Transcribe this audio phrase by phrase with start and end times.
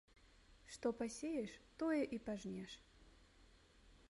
[0.75, 1.51] Што пасееш,
[1.83, 2.71] тое і пажнеш